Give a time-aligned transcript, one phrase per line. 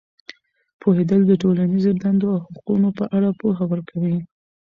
[0.81, 4.17] پوهېدل د ټولنیزې دندو او حقونو په اړه پوهه ورکوي.